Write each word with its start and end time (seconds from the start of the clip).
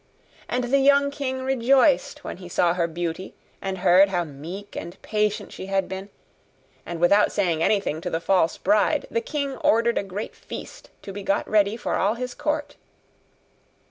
And 0.49 0.63
the 0.63 0.79
young 0.79 1.11
king 1.11 1.43
rejoiced 1.43 2.23
when 2.23 2.37
he 2.37 2.49
saw 2.49 2.73
her 2.73 2.87
beauty, 2.87 3.35
and 3.61 3.77
heard 3.77 4.09
how 4.09 4.23
meek 4.23 4.75
and 4.75 4.99
patient 5.03 5.51
she 5.51 5.67
had 5.67 5.87
been; 5.87 6.09
and 6.87 6.99
without 6.99 7.31
saying 7.31 7.61
anything 7.61 8.01
to 8.01 8.09
the 8.09 8.19
false 8.19 8.57
bride, 8.57 9.05
the 9.11 9.21
king 9.21 9.57
ordered 9.57 9.99
a 9.99 10.03
great 10.03 10.33
feast 10.33 10.89
to 11.03 11.13
be 11.13 11.21
got 11.21 11.47
ready 11.47 11.77
for 11.77 11.97
all 11.97 12.15
his 12.15 12.33
court. 12.33 12.77